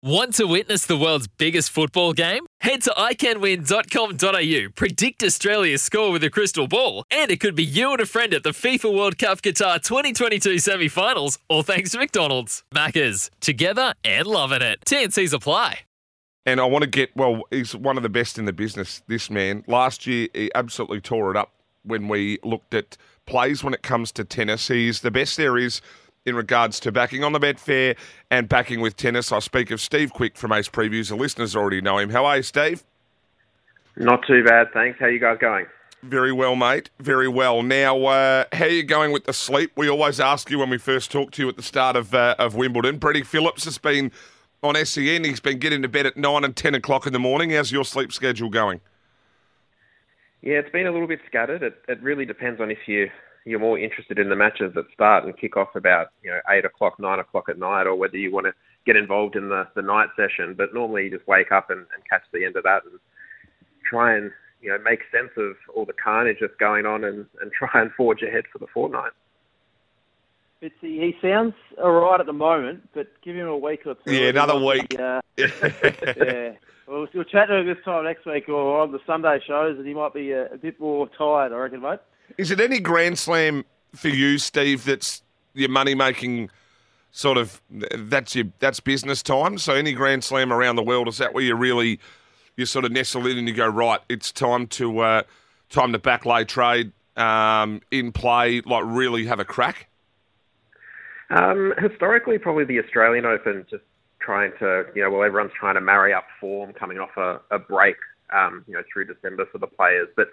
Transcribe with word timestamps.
Want 0.00 0.34
to 0.34 0.44
witness 0.44 0.86
the 0.86 0.96
world's 0.96 1.26
biggest 1.26 1.70
football 1.70 2.12
game? 2.12 2.46
Head 2.60 2.82
to 2.82 2.90
iCanWin.com.au, 2.90 4.70
predict 4.76 5.24
Australia's 5.24 5.82
score 5.82 6.12
with 6.12 6.22
a 6.22 6.30
crystal 6.30 6.68
ball, 6.68 7.02
and 7.10 7.32
it 7.32 7.40
could 7.40 7.56
be 7.56 7.64
you 7.64 7.90
and 7.90 8.00
a 8.00 8.06
friend 8.06 8.32
at 8.32 8.44
the 8.44 8.50
FIFA 8.50 8.96
World 8.96 9.18
Cup 9.18 9.42
Qatar 9.42 9.82
2022 9.82 10.60
semi 10.60 10.86
finals, 10.86 11.40
all 11.48 11.64
thanks 11.64 11.90
to 11.90 11.98
McDonald's. 11.98 12.62
Maccas, 12.72 13.28
together 13.40 13.92
and 14.04 14.28
loving 14.28 14.62
it. 14.62 14.78
TNC's 14.86 15.32
apply. 15.32 15.80
And 16.46 16.60
I 16.60 16.66
want 16.66 16.84
to 16.84 16.88
get, 16.88 17.10
well, 17.16 17.42
he's 17.50 17.74
one 17.74 17.96
of 17.96 18.04
the 18.04 18.08
best 18.08 18.38
in 18.38 18.44
the 18.44 18.52
business, 18.52 19.02
this 19.08 19.28
man. 19.28 19.64
Last 19.66 20.06
year, 20.06 20.28
he 20.32 20.52
absolutely 20.54 21.00
tore 21.00 21.32
it 21.32 21.36
up 21.36 21.54
when 21.82 22.06
we 22.06 22.38
looked 22.44 22.72
at 22.72 22.96
plays 23.26 23.64
when 23.64 23.74
it 23.74 23.82
comes 23.82 24.12
to 24.12 24.22
tennis. 24.22 24.68
He's 24.68 25.00
the 25.00 25.10
best 25.10 25.36
there 25.36 25.58
is 25.58 25.80
in 26.28 26.36
regards 26.36 26.78
to 26.80 26.92
backing 26.92 27.24
on 27.24 27.32
the 27.32 27.40
Betfair 27.40 27.96
and 28.30 28.48
backing 28.48 28.80
with 28.80 28.96
tennis. 28.96 29.32
I 29.32 29.40
speak 29.40 29.70
of 29.70 29.80
Steve 29.80 30.12
Quick 30.12 30.36
from 30.36 30.52
Ace 30.52 30.68
Previews. 30.68 31.08
The 31.08 31.16
listeners 31.16 31.56
already 31.56 31.80
know 31.80 31.98
him. 31.98 32.10
How 32.10 32.24
are 32.26 32.36
you, 32.36 32.42
Steve? 32.42 32.84
Not 33.96 34.24
too 34.26 34.44
bad, 34.44 34.68
thanks. 34.72 35.00
How 35.00 35.06
are 35.06 35.10
you 35.10 35.18
guys 35.18 35.38
going? 35.40 35.66
Very 36.04 36.30
well, 36.32 36.54
mate. 36.54 36.90
Very 37.00 37.26
well. 37.26 37.62
Now, 37.62 38.04
uh, 38.04 38.44
how 38.52 38.66
are 38.66 38.68
you 38.68 38.84
going 38.84 39.10
with 39.10 39.24
the 39.24 39.32
sleep? 39.32 39.72
We 39.76 39.88
always 39.88 40.20
ask 40.20 40.48
you 40.48 40.60
when 40.60 40.70
we 40.70 40.78
first 40.78 41.10
talk 41.10 41.32
to 41.32 41.42
you 41.42 41.48
at 41.48 41.56
the 41.56 41.62
start 41.62 41.96
of 41.96 42.14
uh, 42.14 42.36
of 42.38 42.54
Wimbledon. 42.54 42.98
Brady 42.98 43.24
Phillips 43.24 43.64
has 43.64 43.78
been 43.78 44.12
on 44.62 44.76
SEN. 44.84 45.24
He's 45.24 45.40
been 45.40 45.58
getting 45.58 45.82
to 45.82 45.88
bed 45.88 46.06
at 46.06 46.16
nine 46.16 46.44
and 46.44 46.54
ten 46.54 46.76
o'clock 46.76 47.06
in 47.08 47.12
the 47.12 47.18
morning. 47.18 47.50
How's 47.50 47.72
your 47.72 47.84
sleep 47.84 48.12
schedule 48.12 48.48
going? 48.48 48.80
Yeah, 50.42 50.54
it's 50.58 50.70
been 50.70 50.86
a 50.86 50.92
little 50.92 51.08
bit 51.08 51.20
scattered. 51.26 51.62
It, 51.62 51.74
it 51.88 52.02
really 52.02 52.24
depends 52.24 52.60
on 52.60 52.70
if 52.70 52.78
you 52.86 53.08
you're 53.44 53.58
more 53.58 53.78
interested 53.78 54.18
in 54.18 54.28
the 54.28 54.36
matches 54.36 54.72
that 54.74 54.84
start 54.92 55.24
and 55.24 55.36
kick 55.36 55.56
off 55.56 55.74
about 55.74 56.08
you 56.22 56.30
know 56.30 56.40
eight 56.50 56.64
o'clock, 56.64 56.98
nine 56.98 57.18
o'clock 57.18 57.48
at 57.48 57.58
night, 57.58 57.86
or 57.86 57.96
whether 57.96 58.16
you 58.16 58.32
want 58.32 58.46
to 58.46 58.52
get 58.86 58.96
involved 58.96 59.36
in 59.36 59.48
the 59.48 59.66
the 59.74 59.82
night 59.82 60.08
session. 60.16 60.54
But 60.56 60.74
normally 60.74 61.04
you 61.04 61.10
just 61.10 61.26
wake 61.26 61.50
up 61.50 61.70
and, 61.70 61.80
and 61.80 62.02
catch 62.08 62.22
the 62.32 62.44
end 62.44 62.56
of 62.56 62.62
that 62.64 62.82
and 62.84 63.00
try 63.88 64.16
and 64.16 64.30
you 64.60 64.70
know 64.70 64.78
make 64.84 65.00
sense 65.10 65.30
of 65.36 65.56
all 65.74 65.84
the 65.84 65.92
carnage 65.92 66.38
that's 66.40 66.54
going 66.60 66.86
on 66.86 67.04
and, 67.04 67.26
and 67.40 67.50
try 67.52 67.80
and 67.80 67.90
forge 67.96 68.22
ahead 68.22 68.44
for 68.52 68.58
the 68.58 68.66
fortnight. 68.72 69.12
It's, 70.60 70.74
he 70.80 71.14
sounds 71.22 71.54
all 71.80 71.92
right 71.92 72.18
at 72.18 72.26
the 72.26 72.32
moment, 72.32 72.88
but 72.92 73.06
give 73.22 73.36
him 73.36 73.46
a 73.46 73.56
week 73.56 73.86
or 73.86 73.94
two. 73.94 74.12
Yeah, 74.12 74.30
another 74.30 74.58
week. 74.58 74.88
Be, 74.88 74.98
uh, 74.98 75.20
yeah. 75.36 76.52
Well, 76.88 77.06
we'll 77.14 77.24
chat 77.24 77.48
to 77.48 77.56
him 77.56 77.66
this 77.66 77.76
time 77.84 78.04
next 78.04 78.26
week 78.26 78.48
or 78.48 78.80
on 78.80 78.90
the 78.90 78.98
Sunday 79.06 79.38
shows, 79.46 79.78
and 79.78 79.86
he 79.86 79.94
might 79.94 80.14
be 80.14 80.32
a, 80.32 80.46
a 80.52 80.56
bit 80.56 80.80
more 80.80 81.08
tired, 81.16 81.52
I 81.52 81.56
reckon, 81.56 81.82
mate. 81.82 82.00
Is 82.38 82.50
it 82.50 82.60
any 82.60 82.80
Grand 82.80 83.18
Slam 83.18 83.64
for 83.94 84.08
you, 84.08 84.38
Steve? 84.38 84.84
That's 84.84 85.22
your 85.54 85.68
money 85.68 85.94
making 85.94 86.50
sort 87.10 87.38
of 87.38 87.60
that's 87.70 88.34
your 88.34 88.46
that's 88.58 88.80
business 88.80 89.22
time. 89.22 89.58
So 89.58 89.74
any 89.74 89.92
Grand 89.92 90.24
Slam 90.24 90.52
around 90.52 90.76
the 90.76 90.82
world 90.82 91.08
is 91.08 91.18
that 91.18 91.34
where 91.34 91.44
you 91.44 91.54
really 91.54 92.00
you 92.56 92.66
sort 92.66 92.84
of 92.84 92.92
nestle 92.92 93.26
in 93.26 93.38
and 93.38 93.48
you 93.48 93.54
go 93.54 93.68
right? 93.68 94.00
It's 94.08 94.32
time 94.32 94.66
to 94.68 94.98
uh, 94.98 95.22
time 95.70 95.92
to 95.92 95.98
backlay 95.98 96.46
trade 96.46 96.92
um, 97.16 97.80
in 97.90 98.12
play, 98.12 98.60
like 98.62 98.82
really 98.86 99.26
have 99.26 99.40
a 99.40 99.44
crack. 99.44 99.88
Um, 101.30 101.74
historically, 101.78 102.38
probably 102.38 102.64
the 102.64 102.80
Australian 102.80 103.26
Open, 103.26 103.66
just 103.70 103.84
trying 104.20 104.52
to 104.58 104.84
you 104.94 105.02
know 105.02 105.10
well 105.10 105.22
everyone's 105.22 105.52
trying 105.58 105.74
to 105.74 105.80
marry 105.80 106.12
up 106.12 106.24
form 106.40 106.72
coming 106.72 106.98
off 106.98 107.16
a, 107.16 107.40
a 107.54 107.58
break 107.58 107.96
um, 108.34 108.64
you 108.66 108.74
know 108.74 108.82
through 108.92 109.06
December 109.06 109.46
for 109.50 109.58
the 109.58 109.66
players, 109.66 110.08
but 110.16 110.28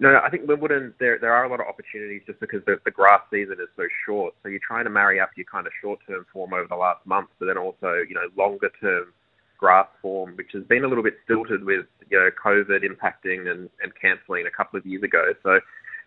no, 0.00 0.20
I 0.24 0.30
think 0.30 0.46
Wimbledon 0.46 0.94
there 1.00 1.18
there 1.18 1.32
are 1.32 1.44
a 1.44 1.48
lot 1.48 1.60
of 1.60 1.66
opportunities 1.66 2.22
just 2.26 2.38
because 2.38 2.64
the, 2.66 2.76
the 2.84 2.90
grass 2.90 3.20
season 3.30 3.56
is 3.60 3.68
so 3.76 3.82
short. 4.06 4.34
So 4.42 4.48
you're 4.48 4.60
trying 4.66 4.84
to 4.84 4.90
marry 4.90 5.18
up 5.18 5.30
your 5.36 5.46
kind 5.50 5.66
of 5.66 5.72
short 5.82 5.98
term 6.06 6.24
form 6.32 6.54
over 6.54 6.68
the 6.68 6.76
last 6.76 7.04
month, 7.04 7.30
but 7.38 7.46
then 7.46 7.58
also 7.58 8.02
you 8.08 8.14
know 8.14 8.28
longer 8.36 8.70
term 8.80 9.12
grass 9.58 9.88
form, 10.00 10.36
which 10.36 10.52
has 10.54 10.62
been 10.64 10.84
a 10.84 10.88
little 10.88 11.02
bit 11.02 11.14
stilted 11.24 11.64
with 11.64 11.86
you 12.10 12.18
know 12.18 12.30
COVID 12.44 12.84
impacting 12.84 13.50
and, 13.50 13.68
and 13.82 13.92
cancelling 14.00 14.46
a 14.46 14.56
couple 14.56 14.78
of 14.78 14.86
years 14.86 15.02
ago. 15.02 15.32
So 15.42 15.58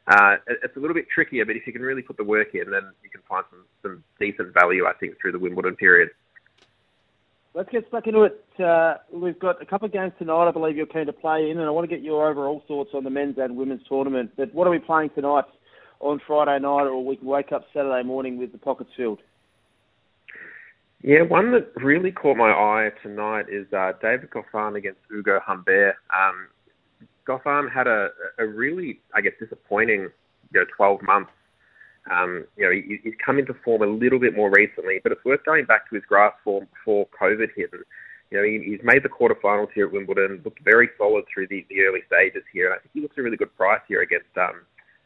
uh, 0.07 0.37
it's 0.47 0.75
a 0.75 0.79
little 0.79 0.95
bit 0.95 1.07
trickier, 1.13 1.45
but 1.45 1.55
if 1.55 1.67
you 1.67 1.73
can 1.73 1.81
really 1.81 2.01
put 2.01 2.17
the 2.17 2.23
work 2.23 2.53
in, 2.53 2.71
then 2.71 2.91
you 3.03 3.09
can 3.09 3.21
find 3.29 3.45
some 3.49 3.65
some 3.81 4.03
decent 4.19 4.53
value, 4.53 4.85
I 4.85 4.93
think, 4.93 5.15
through 5.19 5.33
the 5.33 5.39
Wimbledon 5.39 5.75
period. 5.75 6.09
Let's 7.53 7.69
get 7.69 7.85
stuck 7.89 8.07
into 8.07 8.23
it. 8.23 8.45
Uh, 8.59 8.95
we've 9.11 9.37
got 9.37 9.61
a 9.61 9.65
couple 9.65 9.85
of 9.85 9.91
games 9.91 10.13
tonight, 10.17 10.47
I 10.47 10.51
believe 10.51 10.77
you're 10.77 10.85
keen 10.85 11.05
to 11.07 11.13
play 11.13 11.49
in, 11.49 11.57
and 11.57 11.67
I 11.67 11.69
want 11.69 11.89
to 11.89 11.93
get 11.93 12.03
your 12.03 12.29
overall 12.29 12.63
thoughts 12.65 12.91
on 12.93 13.03
the 13.03 13.09
men's 13.09 13.37
and 13.37 13.57
women's 13.57 13.85
tournament. 13.87 14.31
But 14.37 14.53
what 14.53 14.67
are 14.67 14.71
we 14.71 14.79
playing 14.79 15.09
tonight 15.09 15.43
on 15.99 16.21
Friday 16.25 16.59
night, 16.59 16.85
or 16.85 17.03
we 17.03 17.17
can 17.17 17.27
wake 17.27 17.51
up 17.51 17.65
Saturday 17.73 18.07
morning 18.07 18.37
with 18.37 18.53
the 18.53 18.57
pockets 18.57 18.91
filled? 18.95 19.19
Yeah, 21.03 21.23
one 21.23 21.51
that 21.51 21.71
really 21.75 22.11
caught 22.11 22.37
my 22.37 22.51
eye 22.51 22.91
tonight 23.03 23.47
is 23.49 23.71
uh, 23.73 23.93
David 24.01 24.29
Goffin 24.29 24.77
against 24.77 24.99
Ugo 25.11 25.39
Humbert. 25.43 25.95
Um, 26.09 26.47
Goffin 27.27 27.71
had 27.71 27.87
a, 27.87 28.09
a 28.39 28.45
really, 28.45 28.99
I 29.15 29.21
guess, 29.21 29.33
disappointing 29.39 30.09
you 30.53 30.59
know, 30.59 30.65
12 30.75 31.01
months 31.03 31.31
um, 32.09 32.45
you 32.57 32.65
know, 32.65 32.71
he, 32.71 32.99
he's 33.03 33.13
come 33.23 33.37
into 33.37 33.53
form 33.63 33.83
a 33.83 33.85
little 33.85 34.19
bit 34.19 34.35
more 34.35 34.49
recently, 34.49 34.99
but 35.03 35.11
it's 35.11 35.23
worth 35.23 35.43
going 35.45 35.65
back 35.65 35.87
to 35.89 35.95
his 35.95 36.05
grass 36.05 36.33
form 36.43 36.67
before 36.73 37.07
COVID 37.19 37.49
hit. 37.55 37.69
And, 37.73 37.83
you 38.31 38.37
know, 38.37 38.43
he, 38.43 38.71
he's 38.71 38.79
made 38.83 39.03
the 39.03 39.09
quarterfinals 39.09 39.71
here 39.73 39.85
at 39.85 39.93
Wimbledon, 39.93 40.41
looked 40.43 40.63
very 40.63 40.89
solid 40.97 41.25
through 41.31 41.47
the, 41.47 41.65
the 41.69 41.81
early 41.81 41.99
stages 42.07 42.43
here, 42.51 42.67
and 42.67 42.75
I 42.75 42.77
think 42.79 42.91
he 42.93 43.01
looks 43.01 43.17
a 43.17 43.21
really 43.21 43.37
good 43.37 43.55
price 43.55 43.81
here 43.87 44.01
against 44.01 44.35
um, 44.37 44.61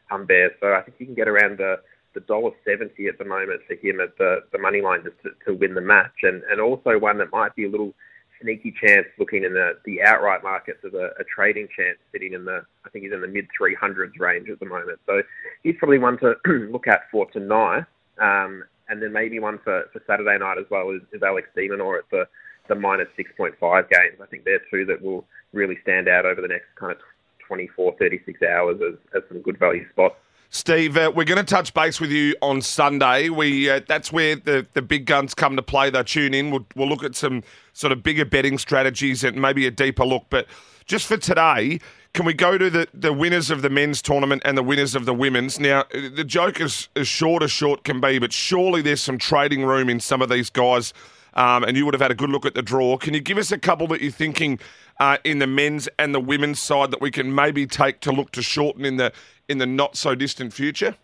Humbert. 0.06 0.56
So 0.60 0.72
I 0.72 0.82
think 0.82 0.96
you 0.98 1.06
can 1.06 1.14
get 1.14 1.28
around 1.28 1.58
the 1.58 1.76
the 2.14 2.20
dollar 2.20 2.52
seventy 2.64 3.08
at 3.08 3.18
the 3.18 3.26
moment 3.26 3.60
for 3.68 3.74
him 3.74 4.00
at 4.00 4.16
the 4.16 4.38
the 4.50 4.58
money 4.58 4.80
line 4.80 5.00
just 5.04 5.16
to, 5.22 5.30
to 5.44 5.58
win 5.58 5.74
the 5.74 5.82
match, 5.82 6.22
and 6.22 6.42
and 6.44 6.62
also 6.62 6.98
one 6.98 7.18
that 7.18 7.30
might 7.30 7.54
be 7.54 7.66
a 7.66 7.68
little 7.68 7.92
sneaky 8.40 8.74
chance 8.80 9.06
looking 9.18 9.44
in 9.44 9.54
the, 9.54 9.78
the 9.84 10.02
outright 10.02 10.42
markets 10.42 10.78
as 10.84 10.94
a, 10.94 11.10
a 11.18 11.24
trading 11.24 11.68
chance 11.76 11.98
sitting 12.12 12.32
in 12.32 12.44
the, 12.44 12.64
I 12.84 12.90
think 12.90 13.04
he's 13.04 13.12
in 13.12 13.20
the 13.20 13.28
mid 13.28 13.46
300s 13.60 14.18
range 14.18 14.48
at 14.48 14.60
the 14.60 14.66
moment. 14.66 14.98
So 15.06 15.22
he's 15.62 15.76
probably 15.78 15.98
one 15.98 16.18
to 16.18 16.34
look 16.70 16.86
at 16.86 17.02
for 17.10 17.30
tonight. 17.30 17.84
Um, 18.18 18.64
and 18.88 19.02
then 19.02 19.12
maybe 19.12 19.38
one 19.40 19.58
for, 19.64 19.84
for 19.92 20.02
Saturday 20.06 20.38
night 20.38 20.58
as 20.58 20.66
well 20.70 20.90
is, 20.90 21.02
is 21.12 21.22
Alex 21.22 21.48
de 21.54 21.68
Minaur 21.68 21.98
at 21.98 22.10
the, 22.10 22.26
the 22.68 22.74
minus 22.74 23.08
6.5 23.18 23.54
games. 23.90 24.18
I 24.22 24.26
think 24.26 24.44
they're 24.44 24.62
two 24.70 24.84
that 24.86 25.02
will 25.02 25.24
really 25.52 25.78
stand 25.82 26.08
out 26.08 26.26
over 26.26 26.40
the 26.40 26.48
next 26.48 26.66
kind 26.76 26.92
of 26.92 26.98
24, 27.46 27.96
36 27.98 28.40
hours 28.42 28.76
as, 28.86 28.98
as 29.14 29.22
some 29.28 29.42
good 29.42 29.58
value 29.58 29.88
spots. 29.90 30.16
Steve, 30.56 30.96
uh, 30.96 31.12
we're 31.14 31.24
going 31.24 31.36
to 31.36 31.44
touch 31.44 31.74
base 31.74 32.00
with 32.00 32.10
you 32.10 32.34
on 32.40 32.62
Sunday. 32.62 33.28
We 33.28 33.68
uh, 33.68 33.82
that's 33.86 34.10
where 34.10 34.36
the, 34.36 34.66
the 34.72 34.80
big 34.80 35.04
guns 35.04 35.34
come 35.34 35.54
to 35.54 35.62
play. 35.62 35.90
They 35.90 36.02
tune 36.02 36.32
in. 36.32 36.50
We'll, 36.50 36.66
we'll 36.74 36.88
look 36.88 37.04
at 37.04 37.14
some 37.14 37.42
sort 37.74 37.92
of 37.92 38.02
bigger 38.02 38.24
betting 38.24 38.56
strategies 38.56 39.22
and 39.22 39.40
maybe 39.40 39.66
a 39.66 39.70
deeper 39.70 40.06
look. 40.06 40.24
But 40.30 40.46
just 40.86 41.06
for 41.06 41.18
today, 41.18 41.78
can 42.14 42.24
we 42.24 42.32
go 42.32 42.56
to 42.56 42.70
the, 42.70 42.88
the 42.94 43.12
winners 43.12 43.50
of 43.50 43.60
the 43.60 43.68
men's 43.68 44.00
tournament 44.00 44.40
and 44.46 44.56
the 44.56 44.62
winners 44.62 44.94
of 44.94 45.04
the 45.04 45.12
women's? 45.12 45.60
Now, 45.60 45.84
the 45.92 46.24
joke 46.24 46.58
is 46.58 46.88
as 46.96 47.06
short 47.06 47.42
as 47.42 47.50
short 47.50 47.84
can 47.84 48.00
be, 48.00 48.18
but 48.18 48.32
surely 48.32 48.80
there's 48.80 49.02
some 49.02 49.18
trading 49.18 49.62
room 49.62 49.90
in 49.90 50.00
some 50.00 50.22
of 50.22 50.30
these 50.30 50.48
guys. 50.48 50.94
Um, 51.36 51.64
and 51.64 51.76
you 51.76 51.84
would 51.84 51.92
have 51.92 52.00
had 52.00 52.10
a 52.10 52.14
good 52.14 52.30
look 52.30 52.46
at 52.46 52.54
the 52.54 52.62
draw. 52.62 52.96
Can 52.96 53.12
you 53.12 53.20
give 53.20 53.36
us 53.36 53.52
a 53.52 53.58
couple 53.58 53.86
that 53.88 54.00
you're 54.00 54.10
thinking 54.10 54.58
uh, 54.98 55.18
in 55.22 55.38
the 55.38 55.46
men's 55.46 55.86
and 55.98 56.14
the 56.14 56.20
women's 56.20 56.58
side 56.60 56.90
that 56.90 57.00
we 57.02 57.10
can 57.10 57.34
maybe 57.34 57.66
take 57.66 58.00
to 58.00 58.10
look 58.10 58.32
to 58.32 58.42
shorten 58.42 58.84
in 58.84 58.96
the 58.96 59.12
in 59.48 59.58
the 59.58 59.66
not 59.66 59.96
so 59.96 60.14
distant 60.14 60.54
future? 60.54 60.96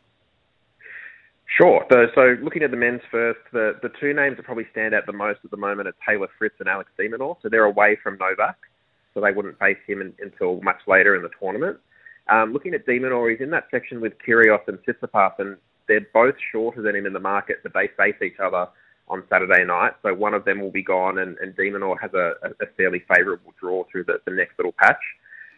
Sure. 1.46 1.84
So, 2.14 2.36
looking 2.42 2.62
at 2.62 2.70
the 2.70 2.78
men's 2.78 3.02
first, 3.10 3.40
the, 3.52 3.78
the 3.82 3.90
two 4.00 4.14
names 4.14 4.38
that 4.38 4.44
probably 4.44 4.66
stand 4.72 4.94
out 4.94 5.04
the 5.04 5.12
most 5.12 5.40
at 5.44 5.50
the 5.50 5.58
moment 5.58 5.86
are 5.86 5.94
Taylor 6.08 6.28
Fritz 6.38 6.54
and 6.60 6.68
Alex 6.68 6.90
de 6.96 7.10
Minaur. 7.10 7.36
So 7.42 7.50
they're 7.50 7.64
away 7.64 7.98
from 8.02 8.16
Novak, 8.18 8.56
so 9.12 9.20
they 9.20 9.32
wouldn't 9.32 9.58
face 9.58 9.76
him 9.86 10.00
in, 10.00 10.14
until 10.18 10.62
much 10.62 10.80
later 10.86 11.14
in 11.14 11.20
the 11.20 11.28
tournament. 11.38 11.76
Um, 12.28 12.54
looking 12.54 12.72
at 12.72 12.86
de 12.86 12.98
Minaur, 12.98 13.30
he's 13.30 13.42
in 13.42 13.50
that 13.50 13.66
section 13.70 14.00
with 14.00 14.14
Kyrgios 14.26 14.66
and 14.66 14.78
Tsitsipas, 14.78 15.34
and 15.38 15.58
they're 15.88 16.06
both 16.14 16.36
shorter 16.50 16.80
than 16.80 16.96
him 16.96 17.04
in 17.04 17.12
the 17.12 17.20
market, 17.20 17.58
but 17.62 17.74
they 17.74 17.90
face 17.98 18.16
each 18.22 18.40
other 18.42 18.66
on 19.12 19.22
Saturday 19.30 19.64
night. 19.64 19.92
So 20.02 20.12
one 20.14 20.34
of 20.34 20.44
them 20.44 20.60
will 20.60 20.72
be 20.72 20.82
gone, 20.82 21.18
and, 21.18 21.36
and 21.38 21.54
de 21.54 21.70
Minaur 21.70 22.00
has 22.00 22.12
a, 22.14 22.34
a 22.60 22.66
fairly 22.76 23.04
favourable 23.14 23.52
draw 23.60 23.84
through 23.92 24.04
the, 24.04 24.20
the 24.24 24.32
next 24.32 24.58
little 24.58 24.72
patch 24.72 25.02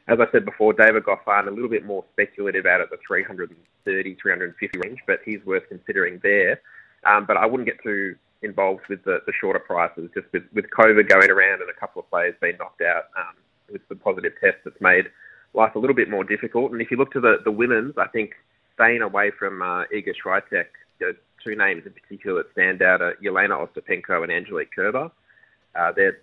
as 0.06 0.19
I 0.20 0.31
said 0.32 0.44
before, 0.44 0.75
David 0.75 1.05
Goffin, 1.05 1.49
a 1.49 1.50
little 1.50 1.69
bit 1.69 1.87
more 1.87 2.05
speculative 2.12 2.67
out 2.67 2.81
at 2.81 2.90
the 2.90 2.99
330, 3.06 4.17
350 4.20 4.78
range, 4.78 4.99
but 5.06 5.20
he's 5.25 5.44
worth 5.46 5.62
considering 5.69 6.20
there. 6.23 6.61
Um, 7.06 7.25
but 7.26 7.37
I 7.37 7.46
wouldn't 7.46 7.67
get 7.67 7.82
too 7.82 8.17
involved 8.43 8.82
with 8.90 9.02
the, 9.05 9.20
the 9.26 9.32
shorter 9.40 9.58
prices, 9.58 10.11
just 10.12 10.26
with, 10.32 10.43
with 10.52 10.67
COVID 10.78 11.08
going 11.08 11.31
around 11.31 11.62
and 11.62 11.70
a 11.70 11.81
couple 11.81 12.02
of 12.02 12.11
players 12.11 12.34
being 12.40 12.56
knocked 12.58 12.82
out 12.82 13.05
um, 13.17 13.34
with 13.73 13.81
the 13.88 13.96
positive 13.96 14.32
test 14.40 14.58
that's 14.64 14.81
made 14.81 15.06
life 15.55 15.75
a 15.75 15.78
little 15.78 15.96
bit 15.96 16.11
more 16.11 16.25
difficult. 16.25 16.73
And 16.73 16.82
if 16.82 16.90
you 16.90 16.99
look 16.99 17.12
to 17.12 17.20
the, 17.20 17.38
the 17.43 17.50
women's, 17.50 17.94
I 17.96 18.08
think 18.08 18.32
staying 18.75 19.00
away 19.00 19.31
from 19.38 19.62
uh, 19.62 19.84
Iga 19.94 20.12
Swiatek, 20.23 20.67
two 21.44 21.55
names 21.55 21.82
in 21.87 21.93
particular 21.93 22.43
that 22.43 22.52
stand 22.52 22.82
out 22.82 23.02
are 23.02 23.14
Jelena 23.23 23.67
Ostapenko 23.67 24.23
and 24.23 24.32
Angelique 24.32 24.75
Kerber. 24.75 25.11
Uh, 25.79 25.93
they're 25.94 26.19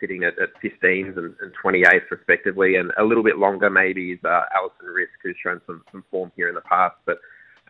sitting 0.00 0.24
at, 0.24 0.38
at 0.38 0.50
15s 0.62 1.16
and, 1.16 1.34
and 1.40 1.52
28s 1.64 2.10
respectively, 2.10 2.76
and 2.76 2.90
a 2.98 3.04
little 3.04 3.22
bit 3.22 3.38
longer 3.38 3.70
maybe 3.70 4.12
is 4.12 4.18
uh, 4.24 4.44
Alison 4.54 4.86
Riske, 4.86 5.22
who's 5.22 5.36
shown 5.42 5.60
some, 5.66 5.84
some 5.92 6.04
form 6.10 6.32
here 6.34 6.48
in 6.48 6.54
the 6.54 6.60
past. 6.62 6.96
But 7.06 7.18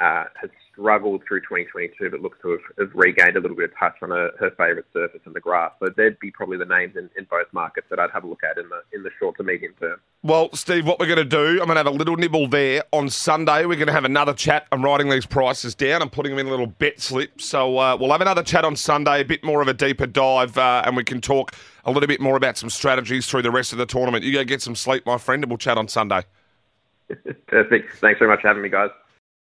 uh, 0.01 0.25
has 0.41 0.51
struggled 0.73 1.23
through 1.29 1.41
2022, 1.41 2.11
but 2.11 2.21
looks 2.21 2.39
to 2.43 2.53
have, 2.53 2.61
have 2.79 2.91
regained 2.95 3.37
a 3.37 3.41
little 3.41 3.57
bit 3.57 3.71
of 3.71 3.79
touch 3.79 3.95
on 4.03 4.11
her, 4.11 4.31
her 4.39 4.51
favourite 4.53 4.87
surface 4.93 5.21
in 5.27 5.33
the 5.33 5.41
grass. 5.41 5.73
So 5.79 5.91
they'd 5.97 6.19
be 6.19 6.31
probably 6.31 6.57
the 6.57 6.65
names 6.65 6.97
in, 6.97 7.11
in 7.17 7.27
both 7.31 7.47
markets 7.53 7.87
that 7.91 7.99
I'd 7.99 8.11
have 8.11 8.25
a 8.25 8.27
look 8.27 8.43
at 8.43 8.59
in 8.59 8.69
the 8.69 8.83
in 8.93 9.03
the 9.03 9.11
short 9.19 9.37
to 9.37 9.43
medium 9.43 9.75
term. 9.79 10.01
Well, 10.23 10.51
Steve, 10.55 10.87
what 10.87 10.99
we're 10.99 11.07
going 11.07 11.19
to 11.19 11.25
do, 11.25 11.61
I'm 11.61 11.67
going 11.67 11.71
to 11.71 11.77
have 11.77 11.87
a 11.87 11.91
little 11.91 12.17
nibble 12.17 12.49
there. 12.49 12.85
On 12.93 13.09
Sunday, 13.11 13.67
we're 13.67 13.77
going 13.77 13.87
to 13.89 13.93
have 13.93 14.05
another 14.05 14.33
chat. 14.33 14.67
I'm 14.73 14.83
writing 14.83 15.11
these 15.11 15.27
prices 15.27 15.75
down. 15.75 16.01
I'm 16.01 16.11
putting 16.11 16.33
them 16.33 16.39
in 16.39 16.47
a 16.47 16.51
little 16.51 16.67
bet 16.67 17.01
slip. 17.01 17.41
So 17.41 17.79
uh, 17.79 17.97
we'll 18.01 18.13
have 18.13 18.21
another 18.21 18.43
chat 18.43 18.65
on 18.65 18.77
Sunday, 18.77 19.21
a 19.21 19.25
bit 19.25 19.45
more 19.45 19.61
of 19.61 19.69
a 19.69 19.75
deeper 19.75 20.07
dive, 20.07 20.57
uh, 20.57 20.83
and 20.87 20.97
we 20.97 21.05
can 21.05 21.21
talk 21.21 21.55
a 21.85 21.91
little 21.91 22.07
bit 22.07 22.21
more 22.21 22.37
about 22.37 22.57
some 22.57 22.71
strategies 22.71 23.27
through 23.27 23.43
the 23.43 23.51
rest 23.51 23.73
of 23.73 23.79
the 23.79 23.87
tournament. 23.87 24.25
You 24.25 24.33
go 24.33 24.45
get 24.45 24.63
some 24.63 24.77
sleep, 24.77 25.05
my 25.05 25.19
friend, 25.19 25.45
and 25.45 25.51
we'll 25.51 25.59
chat 25.59 25.77
on 25.77 25.89
Sunday. 25.89 26.23
Perfect. 27.47 27.97
Thanks 27.99 28.19
very 28.19 28.31
much 28.31 28.41
for 28.41 28.49
having 28.49 28.63
me, 28.63 28.69
guys. 28.69 28.91